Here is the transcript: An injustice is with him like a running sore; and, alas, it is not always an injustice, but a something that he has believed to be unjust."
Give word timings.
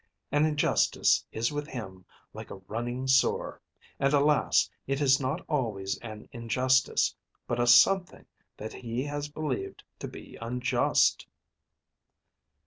An 0.31 0.45
injustice 0.47 1.23
is 1.31 1.51
with 1.51 1.67
him 1.67 2.05
like 2.33 2.49
a 2.49 2.55
running 2.67 3.05
sore; 3.05 3.61
and, 3.99 4.11
alas, 4.15 4.67
it 4.87 4.99
is 4.99 5.19
not 5.19 5.45
always 5.47 5.95
an 5.99 6.27
injustice, 6.31 7.13
but 7.45 7.59
a 7.59 7.67
something 7.67 8.25
that 8.57 8.73
he 8.73 9.03
has 9.03 9.29
believed 9.29 9.83
to 9.99 10.07
be 10.07 10.39
unjust." 10.41 11.27